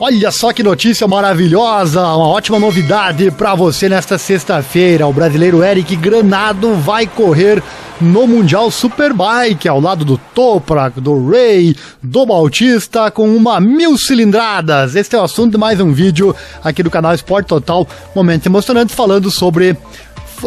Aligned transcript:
Olha 0.00 0.32
só 0.32 0.52
que 0.52 0.62
notícia 0.62 1.06
maravilhosa, 1.06 2.00
uma 2.00 2.26
ótima 2.26 2.58
novidade 2.58 3.30
para 3.30 3.54
você 3.54 3.88
nesta 3.88 4.18
sexta-feira. 4.18 5.06
O 5.06 5.12
brasileiro 5.12 5.62
Eric 5.62 5.94
Granado 5.94 6.74
vai 6.74 7.06
correr 7.06 7.62
no 8.00 8.26
Mundial 8.26 8.68
Superbike, 8.68 9.68
ao 9.68 9.80
lado 9.80 10.04
do 10.04 10.18
Toprak, 10.18 11.00
do 11.00 11.30
Ray, 11.30 11.76
do 12.02 12.26
Bautista, 12.26 13.12
com 13.12 13.28
uma 13.36 13.60
mil 13.60 13.96
cilindradas. 13.96 14.96
Este 14.96 15.14
é 15.14 15.20
o 15.20 15.22
assunto 15.22 15.52
de 15.52 15.58
mais 15.58 15.80
um 15.80 15.92
vídeo 15.92 16.34
aqui 16.64 16.82
do 16.82 16.90
canal 16.90 17.14
Esporte 17.14 17.46
Total, 17.46 17.86
momento 18.12 18.46
emocionante, 18.46 18.92
falando 18.92 19.30
sobre 19.30 19.76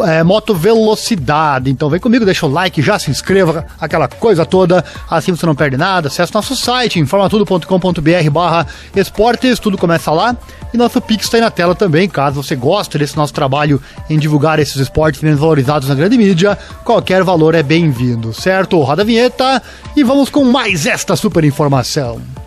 é, 0.04 0.22
moto 0.22 0.54
velocidade. 0.54 1.70
Então 1.70 1.88
vem 1.88 2.00
comigo, 2.00 2.24
deixa 2.24 2.46
o 2.46 2.50
like, 2.50 2.82
já 2.82 2.98
se 2.98 3.10
inscreva, 3.10 3.66
aquela 3.80 4.08
coisa 4.08 4.44
toda, 4.44 4.84
assim 5.08 5.34
você 5.34 5.46
não 5.46 5.54
perde 5.54 5.76
nada. 5.76 6.08
Acesse 6.08 6.34
nosso 6.34 6.56
site, 6.56 6.98
informatudo.com.br 6.98 8.30
barra 8.30 8.66
esportes, 8.94 9.58
tudo 9.58 9.78
começa 9.78 10.10
lá. 10.10 10.36
E 10.72 10.76
nosso 10.76 11.00
Pix 11.00 11.24
está 11.24 11.36
aí 11.36 11.40
na 11.40 11.50
tela 11.50 11.74
também, 11.74 12.08
caso 12.08 12.42
você 12.42 12.56
goste 12.56 12.98
desse 12.98 13.16
nosso 13.16 13.32
trabalho 13.32 13.80
em 14.10 14.18
divulgar 14.18 14.58
esses 14.58 14.76
esportes 14.76 15.22
menos 15.22 15.40
valorizados 15.40 15.88
na 15.88 15.94
grande 15.94 16.18
mídia, 16.18 16.58
qualquer 16.84 17.22
valor 17.22 17.54
é 17.54 17.62
bem-vindo, 17.62 18.32
certo? 18.32 18.80
Roda 18.80 19.02
a 19.02 19.04
vinheta 19.04 19.62
e 19.96 20.02
vamos 20.02 20.28
com 20.28 20.44
mais 20.44 20.86
esta 20.86 21.16
super 21.16 21.44
informação. 21.44 22.45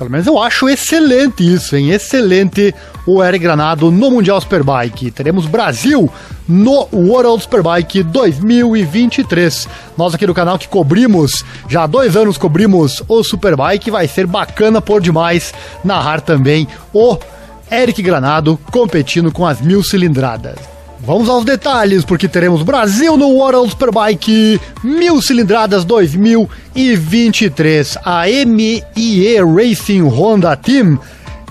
Pelo 0.00 0.10
menos 0.10 0.26
eu 0.26 0.42
acho 0.42 0.66
excelente 0.66 1.42
isso, 1.46 1.76
hein? 1.76 1.90
Excelente 1.90 2.74
o 3.06 3.22
Eric 3.22 3.44
Granado 3.44 3.90
no 3.90 4.10
Mundial 4.10 4.40
Superbike. 4.40 5.10
Teremos 5.10 5.44
Brasil 5.44 6.10
no 6.48 6.88
World 6.90 7.42
Superbike 7.42 8.02
2023. 8.04 9.68
Nós 9.98 10.14
aqui 10.14 10.26
do 10.26 10.32
canal 10.32 10.58
que 10.58 10.66
cobrimos, 10.68 11.44
já 11.68 11.82
há 11.82 11.86
dois 11.86 12.16
anos 12.16 12.38
cobrimos 12.38 13.02
o 13.06 13.22
Superbike, 13.22 13.90
vai 13.90 14.08
ser 14.08 14.26
bacana 14.26 14.80
por 14.80 15.02
demais 15.02 15.52
narrar 15.84 16.22
também 16.22 16.66
o 16.94 17.18
Eric 17.70 18.00
Granado 18.00 18.58
competindo 18.72 19.30
com 19.30 19.46
as 19.46 19.60
mil 19.60 19.84
cilindradas. 19.84 20.79
Vamos 21.02 21.30
aos 21.30 21.46
detalhes, 21.46 22.04
porque 22.04 22.28
teremos 22.28 22.62
Brasil 22.62 23.16
no 23.16 23.28
World 23.28 23.70
Superbike 23.70 24.60
mil 24.84 25.22
cilindradas 25.22 25.82
2023. 25.82 27.96
A 28.04 28.24
MIE 28.46 29.36
Racing 29.42 30.02
Honda 30.02 30.54
Team 30.54 30.98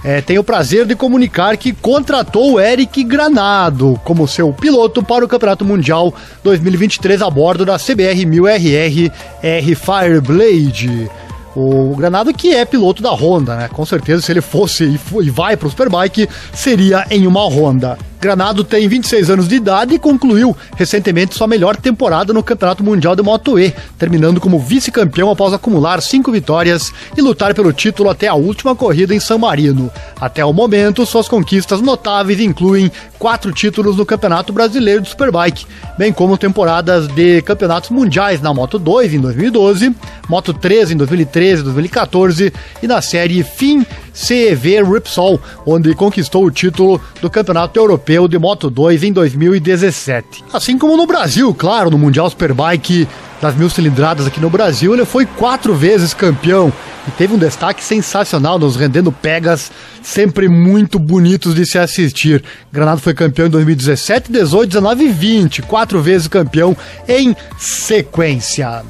é, 0.03 0.22
tem 0.22 0.38
o 0.38 0.44
prazer 0.44 0.86
de 0.86 0.95
comunicar 0.95 1.58
que 1.58 1.73
contratou 1.73 2.61
Eric 2.61 3.03
Granado 3.03 4.00
como 4.03 4.27
seu 4.27 4.53
piloto 4.53 5.02
para 5.02 5.25
o 5.25 5.27
Campeonato 5.27 5.66
Mundial 5.66 6.14
2023 6.44 7.23
a 7.23 7.30
bordo 7.30 7.66
da 7.66 7.80
CBR 7.80 8.25
1000RR 8.25 9.11
R 9.42 9.75
Fireblade. 9.75 11.09
O 11.55 11.95
Granado 11.95 12.31
que 12.36 12.53
é 12.53 12.66
piloto 12.66 13.02
da 13.02 13.11
Honda, 13.11 13.55
né? 13.55 13.67
Com 13.67 13.83
certeza, 13.83 14.22
se 14.22 14.31
ele 14.31 14.42
fosse 14.42 15.00
e 15.22 15.30
vai 15.31 15.58
para 15.58 15.67
o 15.67 15.72
Superbike, 15.72 16.30
seria 16.53 17.08
em 17.09 17.25
uma 17.25 17.47
Honda. 17.47 17.97
Granado 18.19 18.65
tem 18.65 18.87
26 18.87 19.29
anos 19.29 19.47
de 19.47 19.55
idade 19.55 19.95
e 19.95 19.99
concluiu 19.99 20.55
recentemente 20.75 21.35
sua 21.35 21.47
melhor 21.47 21.77
temporada 21.77 22.33
no 22.33 22.43
Campeonato 22.43 22.83
Mundial 22.83 23.15
de 23.15 23.23
Moto 23.23 23.57
E, 23.57 23.73
terminando 23.97 24.41
como 24.41 24.59
vice-campeão 24.59 25.31
após 25.31 25.53
acumular 25.53 26.01
cinco 26.01 26.29
vitórias 26.31 26.91
e 27.15 27.21
lutar 27.21 27.53
pelo 27.53 27.71
título 27.71 28.09
até 28.09 28.27
a 28.27 28.33
última 28.33 28.75
corrida 28.75 29.15
em 29.15 29.19
San 29.19 29.37
Marino. 29.37 29.89
Até 30.19 30.43
o 30.43 30.51
momento, 30.51 31.05
suas 31.05 31.29
conquistas 31.29 31.81
notáveis 31.81 32.41
incluem 32.41 32.91
quatro 33.17 33.53
títulos 33.53 33.95
no 33.95 34.05
Campeonato 34.05 34.51
Brasileiro 34.51 35.01
de 35.01 35.09
Superbike, 35.09 35.65
bem 35.97 36.11
como 36.11 36.37
temporadas 36.37 37.07
de 37.07 37.41
campeonatos 37.41 37.89
mundiais 37.89 38.41
na 38.41 38.53
Moto 38.53 38.77
2 38.77 39.13
em 39.13 39.19
2012, 39.19 39.95
Moto 40.27 40.53
3 40.53 40.91
em 40.91 40.97
2013 40.97 41.61
e 41.61 41.63
2014 41.65 42.53
e 42.83 42.87
na 42.87 43.01
série 43.01 43.43
FIM 43.43 43.85
CEV 44.13 44.83
Repsol, 44.83 45.39
onde 45.65 45.93
conquistou 45.93 46.45
o 46.45 46.52
título 46.52 47.02
do 47.21 47.30
Campeonato 47.30 47.80
Europeu 47.80 48.27
de 48.27 48.37
Moto 48.37 48.70
2 48.70 49.03
em 49.03 49.14
2017. 49.14 50.43
Assim 50.52 50.77
como 50.77 50.97
no 50.97 51.08
Brasil, 51.08 51.53
claro, 51.53 51.89
no 51.89 51.97
Mundial 51.97 52.30
Superbike 52.30 53.08
das 53.42 53.55
mil 53.55 53.70
cilindradas 53.70 54.27
aqui 54.27 54.39
no 54.39 54.49
Brasil, 54.49 54.93
ele 54.93 55.05
foi 55.05 55.25
quatro 55.25 55.73
vezes 55.73 56.14
campeão 56.14 56.73
e 57.08 57.11
teve 57.11 57.33
um 57.33 57.37
destaque 57.37 57.83
sensacional, 57.83 58.59
nos 58.59 58.75
rendendo 58.75 59.11
pegas 59.11 59.71
sempre 60.03 60.47
muito 60.47 60.99
bonitos 60.99 61.55
de 61.55 61.65
se 61.65 61.77
assistir. 61.77 62.43
Granado 62.71 63.02
foi 63.02 63.14
campeão 63.14 63.47
em 63.47 63.49
2017, 63.49 64.31
18, 64.31 64.70
19 64.70 65.05
e 65.05 65.09
20, 65.09 65.61
quatro 65.64 66.02
vezes 66.02 66.27
campeão 66.27 66.76
em 67.08 67.36
sequência. 67.58 68.83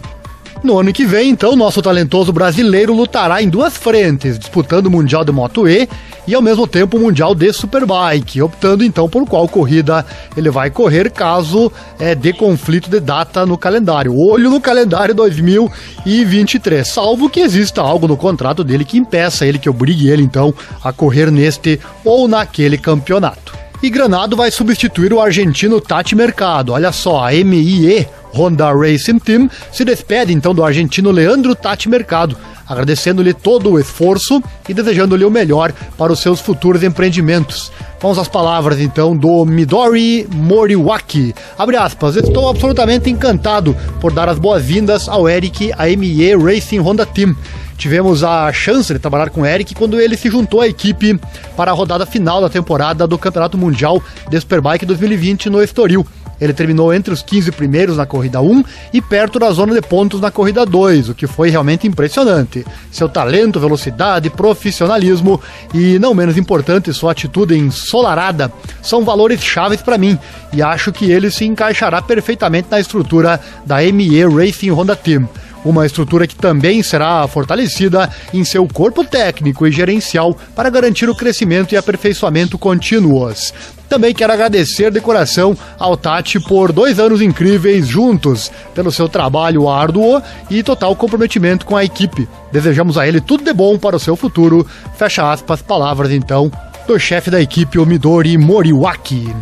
No 0.62 0.78
ano 0.78 0.92
que 0.92 1.06
vem, 1.06 1.30
então, 1.30 1.56
nosso 1.56 1.82
talentoso 1.82 2.34
brasileiro 2.34 2.94
lutará 2.94 3.42
em 3.42 3.48
duas 3.48 3.78
frentes, 3.78 4.38
disputando 4.38 4.88
o 4.88 4.92
Mundial 4.92 5.24
de 5.24 5.32
Moto 5.32 5.68
E 5.70 5.88
e 6.28 6.36
ao 6.36 6.42
mesmo 6.42 6.68
tempo 6.68 6.98
o 6.98 7.00
Mundial 7.00 7.34
de 7.34 7.52
Superbike, 7.54 8.42
optando 8.42 8.84
então 8.84 9.08
por 9.08 9.26
qual 9.26 9.48
corrida 9.48 10.06
ele 10.36 10.50
vai 10.50 10.70
correr 10.70 11.12
caso 11.12 11.72
é, 11.98 12.14
dê 12.14 12.34
conflito 12.34 12.90
de 12.90 13.00
data 13.00 13.46
no 13.46 13.58
calendário. 13.58 14.16
Olho 14.16 14.50
no 14.50 14.60
calendário 14.60 15.16
2023, 15.16 16.86
salvo 16.86 17.30
que 17.30 17.40
exista 17.40 17.82
algo 17.82 18.06
no 18.06 18.18
contrato 18.18 18.62
dele 18.62 18.84
que 18.84 18.98
impeça 18.98 19.46
ele, 19.46 19.60
que 19.60 19.70
obrigue 19.70 20.10
ele 20.10 20.24
então 20.24 20.54
a 20.84 20.92
correr 20.92 21.32
neste 21.32 21.80
ou 22.04 22.28
naquele 22.28 22.78
campeonato. 22.78 23.58
E 23.82 23.90
Granado 23.90 24.36
vai 24.36 24.52
substituir 24.52 25.14
o 25.14 25.22
argentino 25.22 25.80
Tati 25.80 26.14
Mercado. 26.14 26.74
Olha 26.74 26.92
só, 26.92 27.26
a 27.26 27.32
MIE 27.32 28.06
Honda 28.34 28.72
Racing 28.72 29.20
Team 29.20 29.50
se 29.72 29.84
despede 29.84 30.34
então 30.34 30.54
do 30.54 30.64
argentino 30.64 31.12
Leandro 31.12 31.56
Tati 31.56 31.90
Mercado, 31.90 32.38
agradecendo-lhe 32.68 33.34
todo 33.34 33.72
o 33.72 33.80
esforço 33.80 34.42
e 34.68 34.74
desejando-lhe 34.74 35.26
o 35.26 35.32
melhor 35.32 35.74
para 35.98 36.14
os 36.14 36.20
seus 36.20 36.40
futuros 36.40 36.84
empreendimentos. 36.84 37.72
Vamos 38.02 38.18
às 38.18 38.28
palavras 38.28 38.80
então 38.80 39.16
do 39.16 39.44
Midori 39.44 40.28
Moriwaki. 40.34 41.34
Abre 41.58 41.76
aspas, 41.76 42.16
estou 42.16 42.50
absolutamente 42.50 43.10
encantado 43.10 43.76
por 44.00 44.14
dar 44.14 44.30
as 44.30 44.40
boas-vindas 44.40 45.10
ao 45.10 45.28
Eric 45.28 45.72
AME 45.74 46.36
Racing 46.36 46.80
Honda 46.80 47.06
Team. 47.06 47.36
Tivemos 47.80 48.26
a 48.26 48.52
chance 48.52 48.92
de 48.92 49.00
trabalhar 49.00 49.30
com 49.30 49.42
o 49.42 49.46
Eric 49.46 49.74
quando 49.74 50.00
ele 50.02 50.18
se 50.18 50.30
juntou 50.30 50.60
à 50.60 50.68
equipe 50.68 51.18
para 51.56 51.72
a 51.72 51.74
rodada 51.74 52.06
final 52.06 52.42
da 52.42 52.50
temporada 52.50 53.08
do 53.08 53.18
Campeonato 53.18 53.58
Mundial 53.58 54.04
de 54.30 54.38
Superbike 54.38 54.86
2020 54.86 55.50
no 55.50 55.64
Estoril. 55.64 56.06
Ele 56.40 56.54
terminou 56.54 56.94
entre 56.94 57.14
os 57.14 57.22
15 57.22 57.52
primeiros 57.52 57.98
na 57.98 58.06
corrida 58.06 58.42
1 58.42 58.64
e 58.94 59.02
perto 59.02 59.40
da 59.40 59.52
zona 59.52 59.74
de 59.74 59.82
pontos 59.82 60.22
na 60.22 60.32
corrida 60.32 60.66
2, 60.66 61.10
o 61.10 61.16
que 61.16 61.28
foi 61.28 61.50
realmente 61.50 61.88
impressionante. 61.88 62.66
Seu 62.92 63.10
talento, 63.10 63.60
velocidade, 63.60 64.30
profissionalismo 64.30 65.42
e, 65.74 66.00
não 66.00 66.14
menos 66.14 66.38
importante, 66.38 66.94
sua 66.94 67.12
atitude 67.12 67.58
ensolarada 67.58 68.52
são 68.82 69.04
valores 69.04 69.44
chaves 69.44 69.82
para 69.82 69.98
mim 69.98 70.18
e 70.54 70.62
acho 70.62 70.92
que 70.92 71.12
ele 71.12 71.30
se 71.30 71.46
encaixará 71.46 72.02
perfeitamente 72.02 72.68
na 72.72 72.80
estrutura 72.80 73.40
da 73.66 73.78
ME 73.82 74.26
Racing 74.26 74.72
Honda 74.72 74.96
Team 74.96 75.28
uma 75.64 75.86
estrutura 75.86 76.28
que 76.28 76.36
também 76.36 76.82
será 76.84 77.28
fortalecida 77.28 78.10
em 78.34 78.44
seu 78.44 78.68
corpo 78.68 79.04
técnico 79.04 79.68
e 79.68 79.72
gerencial 79.72 80.38
para 80.56 80.70
garantir 80.70 81.10
o 81.10 81.16
crescimento 81.16 81.74
e 81.74 81.78
aperfeiçoamento 81.78 82.58
contínuos. 82.58 83.54
Também 83.90 84.14
quero 84.14 84.32
agradecer 84.32 84.92
de 84.92 85.02
coração 85.02 85.58
ao 85.80 85.98
Tati 85.98 86.40
por 86.40 86.72
dois 86.72 87.00
anos 87.00 87.22
incríveis 87.22 87.88
juntos, 87.88 88.52
pelo 88.76 88.92
seu 88.92 89.10
trabalho 89.10 89.68
árduo 89.68 90.22
e 90.50 90.62
total 90.62 90.96
comprometimento 90.96 91.66
com 91.66 91.76
a 91.76 91.84
equipe. 91.84 92.30
Desejamos 92.52 93.00
a 93.00 93.08
ele 93.08 93.20
tudo 93.20 93.44
de 93.44 93.52
bom 93.52 93.80
para 93.80 93.96
o 93.96 94.00
seu 94.00 94.16
futuro. 94.16 94.66
Fecha 94.96 95.32
aspas, 95.32 95.62
palavras 95.64 96.12
então 96.12 96.52
do 96.88 97.00
chefe 97.00 97.30
da 97.30 97.42
equipe, 97.42 97.80
o 97.80 97.86
Midori 97.86 98.38
Moriwaki. 98.38 99.34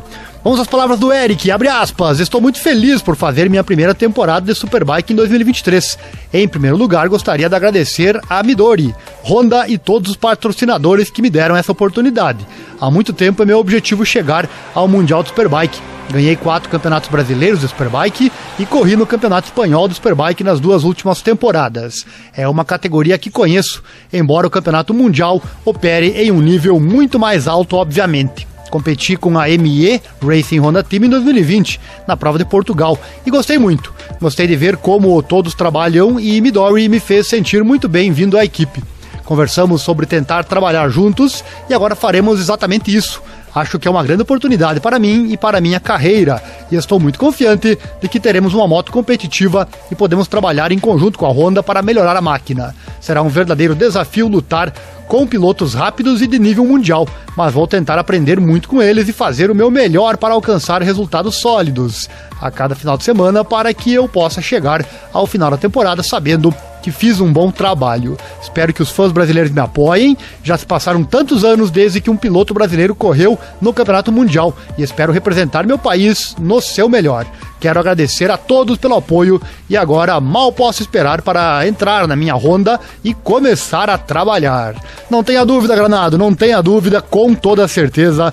Vamos 0.43 0.59
às 0.59 0.67
palavras 0.67 0.99
do 0.99 1.11
Eric, 1.11 1.51
abre 1.51 1.67
aspas. 1.67 2.19
Estou 2.19 2.39
muito 2.39 2.59
feliz 2.59 3.01
por 3.01 3.15
fazer 3.15 3.49
minha 3.49 3.63
primeira 3.63 3.93
temporada 3.93 4.45
de 4.45 4.57
Superbike 4.57 5.11
em 5.11 5.15
2023. 5.15 5.97
Em 6.31 6.47
primeiro 6.47 6.77
lugar, 6.77 7.09
gostaria 7.09 7.49
de 7.49 7.55
agradecer 7.55 8.19
a 8.29 8.41
Midori, 8.43 8.95
Honda 9.23 9.67
e 9.67 9.77
todos 9.77 10.11
os 10.11 10.15
patrocinadores 10.15 11.09
que 11.09 11.21
me 11.21 11.29
deram 11.29 11.55
essa 11.55 11.71
oportunidade. 11.71 12.45
Há 12.79 12.89
muito 12.89 13.11
tempo 13.11 13.43
é 13.43 13.45
meu 13.45 13.59
objetivo 13.59 14.05
chegar 14.05 14.47
ao 14.73 14.87
Mundial 14.87 15.21
do 15.21 15.29
Superbike. 15.29 15.81
Ganhei 16.09 16.37
quatro 16.37 16.69
campeonatos 16.69 17.09
brasileiros 17.09 17.59
de 17.59 17.67
Superbike 17.67 18.31
e 18.57 18.65
corri 18.65 18.95
no 18.95 19.05
Campeonato 19.05 19.49
Espanhol 19.49 19.89
do 19.89 19.95
Superbike 19.95 20.43
nas 20.43 20.61
duas 20.61 20.85
últimas 20.85 21.21
temporadas. 21.21 22.05
É 22.33 22.47
uma 22.47 22.63
categoria 22.63 23.17
que 23.17 23.29
conheço, 23.29 23.83
embora 24.13 24.47
o 24.47 24.51
Campeonato 24.51 24.93
Mundial 24.93 25.41
opere 25.65 26.11
em 26.11 26.31
um 26.31 26.39
nível 26.39 26.79
muito 26.79 27.19
mais 27.19 27.47
alto, 27.47 27.75
obviamente. 27.75 28.47
Competi 28.69 29.15
com 29.15 29.37
a 29.37 29.47
ME 29.47 30.01
Racing 30.21 30.59
Honda 30.59 30.83
Team 30.83 31.05
em 31.05 31.09
2020, 31.09 31.79
na 32.07 32.17
prova 32.17 32.37
de 32.37 32.45
Portugal, 32.45 32.99
e 33.25 33.31
gostei 33.31 33.57
muito. 33.57 33.93
Gostei 34.19 34.47
de 34.47 34.55
ver 34.55 34.77
como 34.77 35.21
todos 35.21 35.53
trabalham 35.53 36.19
e 36.19 36.39
Midori 36.41 36.89
me 36.89 36.99
fez 36.99 37.27
sentir 37.27 37.63
muito 37.63 37.87
bem 37.87 38.11
vindo 38.11 38.37
à 38.37 38.43
equipe. 38.43 38.83
Conversamos 39.23 39.81
sobre 39.81 40.05
tentar 40.05 40.45
trabalhar 40.45 40.87
juntos 40.89 41.43
e 41.69 41.73
agora 41.73 41.95
faremos 41.95 42.39
exatamente 42.39 42.95
isso. 42.95 43.21
Acho 43.53 43.79
que 43.79 43.87
é 43.87 43.91
uma 43.91 44.03
grande 44.03 44.21
oportunidade 44.21 44.79
para 44.79 44.99
mim 44.99 45.31
e 45.31 45.37
para 45.37 45.59
minha 45.59 45.79
carreira, 45.79 46.41
e 46.71 46.75
estou 46.75 46.99
muito 46.99 47.17
confiante 47.17 47.77
de 47.99 48.07
que 48.07 48.19
teremos 48.19 48.53
uma 48.53 48.67
moto 48.67 48.91
competitiva 48.91 49.67
e 49.91 49.95
podemos 49.95 50.27
trabalhar 50.27 50.71
em 50.71 50.77
conjunto 50.77 51.17
com 51.17 51.25
a 51.25 51.29
Honda 51.29 51.63
para 51.63 51.81
melhorar 51.81 52.15
a 52.15 52.21
máquina. 52.21 52.75
Será 53.01 53.21
um 53.21 53.29
verdadeiro 53.29 53.73
desafio 53.73 54.27
lutar 54.27 54.71
com 55.07 55.25
pilotos 55.25 55.73
rápidos 55.73 56.21
e 56.21 56.27
de 56.27 56.37
nível 56.37 56.65
mundial, 56.65 57.07
mas 57.35 57.53
vou 57.53 57.65
tentar 57.65 57.97
aprender 57.97 58.39
muito 58.39 58.67
com 58.67 58.81
eles 58.81 59.07
e 59.07 59.13
fazer 59.13 59.49
o 59.49 59.55
meu 59.55 59.71
melhor 59.71 60.17
para 60.17 60.33
alcançar 60.33 60.81
resultados 60.81 61.35
sólidos 61.35 62.09
a 62.41 62.51
cada 62.51 62.75
final 62.75 62.97
de 62.97 63.03
semana 63.03 63.43
para 63.43 63.73
que 63.73 63.93
eu 63.93 64.07
possa 64.07 64.41
chegar 64.41 64.85
ao 65.13 65.25
final 65.25 65.51
da 65.51 65.57
temporada 65.57 66.03
sabendo 66.03 66.53
que 66.81 66.91
fiz 66.91 67.19
um 67.19 67.33
bom 67.33 67.51
trabalho. 67.51 68.17
Espero 68.41 68.73
que 68.73 68.81
os 68.81 68.91
fãs 68.91 69.11
brasileiros 69.11 69.51
me 69.51 69.59
apoiem. 69.59 70.15
Já 70.41 70.57
se 70.57 70.65
passaram 70.65 71.03
tantos 71.03 71.43
anos 71.43 71.69
desde 71.69 71.99
que 71.99 72.09
um 72.09 72.15
piloto 72.15 72.53
brasileiro 72.53 72.95
correu 72.95 73.37
no 73.59 73.73
Campeonato 73.73 74.11
Mundial 74.11 74.55
e 74.77 74.83
espero 74.83 75.11
representar 75.11 75.65
meu 75.65 75.77
país 75.77 76.35
no 76.39 76.61
seu 76.61 76.87
melhor. 76.87 77.25
Quero 77.59 77.79
agradecer 77.79 78.29
a 78.29 78.37
todos 78.37 78.77
pelo 78.77 78.95
apoio 78.95 79.41
e 79.69 79.75
agora 79.75 80.19
mal 80.19 80.51
posso 80.51 80.81
esperar 80.81 81.21
para 81.21 81.67
entrar 81.67 82.07
na 82.07 82.15
minha 82.15 82.35
Honda 82.35 82.79
e 83.03 83.13
começar 83.13 83.89
a 83.89 83.97
trabalhar. 83.97 84.75
Não 85.09 85.23
tenha 85.23 85.45
dúvida, 85.45 85.75
Granado, 85.75 86.17
não 86.17 86.33
tenha 86.33 86.61
dúvida, 86.61 87.01
com 87.01 87.33
toda 87.33 87.67
certeza 87.67 88.31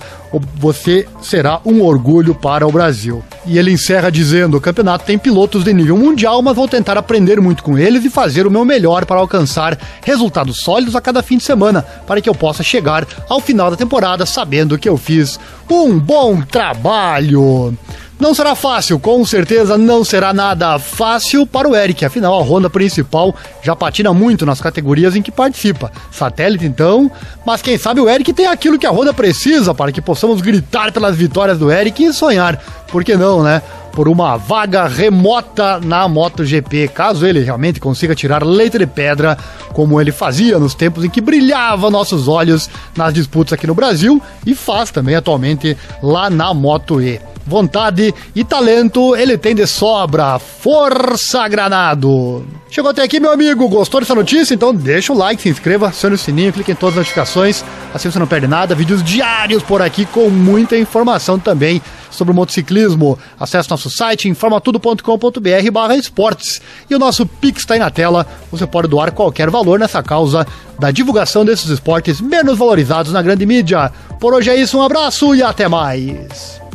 você 0.57 1.07
será 1.21 1.59
um 1.65 1.81
orgulho 1.81 2.35
para 2.35 2.67
o 2.67 2.71
Brasil. 2.71 3.23
E 3.45 3.57
ele 3.57 3.71
encerra 3.71 4.11
dizendo: 4.11 4.57
o 4.57 4.61
campeonato 4.61 5.05
tem 5.05 5.17
pilotos 5.17 5.63
de 5.63 5.73
nível 5.73 5.97
mundial, 5.97 6.41
mas 6.41 6.55
vou 6.55 6.67
tentar 6.67 6.97
aprender 6.97 7.39
muito 7.39 7.63
com 7.63 7.77
eles 7.77 8.03
e 8.03 8.09
fazer 8.09 8.45
o 8.45 8.51
meu 8.51 8.65
melhor 8.65 9.05
para 9.05 9.19
alcançar 9.19 9.77
resultados 10.03 10.57
sólidos 10.61 10.95
a 10.95 11.01
cada 11.01 11.23
fim 11.23 11.37
de 11.37 11.43
semana, 11.43 11.83
para 12.05 12.21
que 12.21 12.29
eu 12.29 12.35
possa 12.35 12.63
chegar 12.63 13.05
ao 13.29 13.39
final 13.39 13.69
da 13.69 13.77
temporada 13.77 14.25
sabendo 14.25 14.77
que 14.77 14.89
eu 14.89 14.97
fiz 14.97 15.39
um 15.69 15.97
bom 15.97 16.41
trabalho. 16.41 17.77
Não 18.17 18.33
será 18.33 18.55
fácil, 18.55 18.97
com 18.97 19.25
certeza 19.25 19.77
não 19.77 20.01
será 20.01 20.33
nada 20.33 20.79
fácil 20.79 21.45
para 21.45 21.67
o 21.67 21.75
Eric, 21.75 22.05
afinal 22.05 22.33
a 22.33 22.41
Honda 22.41 22.69
principal 22.69 23.35
já 23.61 23.75
patina 23.75 24.13
muito 24.13 24.45
nas 24.45 24.61
categorias 24.61 25.17
em 25.17 25.21
que 25.21 25.31
participa. 25.31 25.91
Satélite 26.11 26.65
então, 26.65 27.11
mas 27.45 27.61
quem 27.61 27.77
sabe 27.77 27.99
o 27.99 28.09
Eric 28.09 28.31
tem 28.31 28.47
aquilo 28.47 28.79
que 28.79 28.85
a 28.85 28.91
Honda 28.91 29.13
precisa 29.13 29.73
para 29.73 29.91
que 29.91 30.01
possamos 30.01 30.39
gritar 30.39 30.93
pelas 30.93 31.17
vitórias 31.17 31.59
do 31.59 31.69
Eric 31.69 32.05
e 32.05 32.13
sonhar, 32.13 32.57
por 32.87 33.03
que 33.03 33.17
não, 33.17 33.43
né? 33.43 33.61
Por 33.91 34.07
uma 34.07 34.37
vaga 34.37 34.87
remota 34.87 35.81
na 35.81 36.07
MotoGP, 36.07 36.87
caso 36.87 37.25
ele 37.25 37.41
realmente 37.41 37.81
consiga 37.81 38.15
tirar 38.15 38.45
leite 38.45 38.77
de 38.77 38.87
pedra, 38.87 39.37
como 39.73 39.99
ele 39.99 40.13
fazia 40.13 40.57
nos 40.57 40.73
tempos 40.73 41.03
em 41.03 41.09
que 41.09 41.19
brilhava 41.19 41.91
nossos 41.91 42.29
olhos 42.29 42.69
nas 42.95 43.13
disputas 43.13 43.53
aqui 43.53 43.67
no 43.67 43.75
Brasil 43.75 44.21
e 44.45 44.55
faz 44.55 44.89
também 44.89 45.15
atualmente 45.15 45.77
lá 46.01 46.29
na 46.29 46.53
Moto 46.53 47.01
E 47.01 47.19
vontade 47.45 48.13
e 48.35 48.43
talento 48.43 49.15
ele 49.15 49.37
tem 49.37 49.53
de 49.53 49.67
sobra. 49.67 50.39
Força 50.39 51.47
Granado! 51.47 52.45
Chegou 52.69 52.91
até 52.91 53.03
aqui, 53.03 53.21
meu 53.21 53.31
amigo. 53.31 53.69
Gostou 53.69 54.01
dessa 54.01 54.13
notícia? 54.13 54.53
Então 54.53 54.75
deixa 54.75 55.13
o 55.13 55.17
like, 55.17 55.41
se 55.41 55.47
inscreva, 55.47 55.87
acione 55.87 56.15
o 56.15 56.17
sininho, 56.17 56.51
clique 56.51 56.71
em 56.71 56.75
todas 56.75 56.95
as 56.95 56.99
notificações. 56.99 57.63
Assim 57.93 58.11
você 58.11 58.19
não 58.19 58.27
perde 58.27 58.47
nada. 58.47 58.75
Vídeos 58.75 59.01
diários 59.01 59.63
por 59.63 59.81
aqui 59.81 60.05
com 60.05 60.29
muita 60.29 60.77
informação 60.77 61.39
também 61.39 61.81
sobre 62.11 62.33
o 62.33 62.35
motociclismo. 62.35 63.17
Acesse 63.39 63.69
nosso 63.69 63.89
site 63.89 64.27
informatudo.com.br 64.27 65.71
barra 65.71 65.95
esportes. 65.95 66.61
E 66.89 66.95
o 66.95 66.99
nosso 66.99 67.25
Pix 67.25 67.61
está 67.61 67.75
aí 67.75 67.79
na 67.79 67.89
tela. 67.89 68.27
Você 68.51 68.67
pode 68.67 68.87
doar 68.87 69.11
qualquer 69.13 69.49
valor 69.49 69.79
nessa 69.79 70.03
causa 70.03 70.45
da 70.77 70.91
divulgação 70.91 71.45
desses 71.45 71.69
esportes 71.69 72.19
menos 72.19 72.57
valorizados 72.57 73.13
na 73.13 73.21
grande 73.21 73.45
mídia. 73.45 73.91
Por 74.19 74.33
hoje 74.33 74.49
é 74.49 74.55
isso, 74.55 74.77
um 74.77 74.83
abraço 74.83 75.33
e 75.33 75.41
até 75.41 75.67
mais. 75.69 76.64